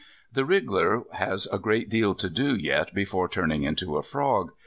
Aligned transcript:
The 0.33 0.45
wriggler 0.45 1.03
has 1.13 1.45
a 1.51 1.59
great 1.59 1.87
deal 1.87 2.15
to 2.15 2.27
do 2.27 2.55
yet 2.55 2.91
before 2.91 3.29
turning 3.29 3.61
into 3.61 3.97
a 3.97 4.01
frog. 4.01 4.51